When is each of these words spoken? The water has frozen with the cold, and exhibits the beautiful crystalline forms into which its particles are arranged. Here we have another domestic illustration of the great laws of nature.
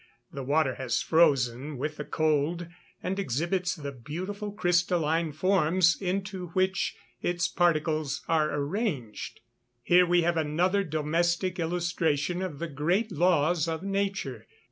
The 0.33 0.41
water 0.41 0.73
has 0.81 1.03
frozen 1.03 1.77
with 1.77 1.97
the 1.97 2.03
cold, 2.03 2.65
and 3.03 3.19
exhibits 3.19 3.75
the 3.75 3.91
beautiful 3.91 4.51
crystalline 4.51 5.31
forms 5.31 5.95
into 6.01 6.47
which 6.53 6.95
its 7.21 7.47
particles 7.47 8.23
are 8.27 8.51
arranged. 8.51 9.41
Here 9.83 10.07
we 10.07 10.23
have 10.23 10.37
another 10.37 10.83
domestic 10.83 11.59
illustration 11.59 12.41
of 12.41 12.57
the 12.57 12.67
great 12.67 13.11
laws 13.11 13.67
of 13.67 13.83
nature. 13.83 14.47